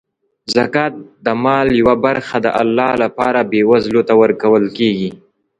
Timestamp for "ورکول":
4.21-4.63